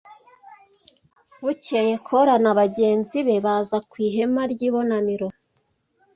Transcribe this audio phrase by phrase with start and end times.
[1.43, 5.27] Bukeye Kora na bagenzi be baza ku ihema ry’ibonaniro.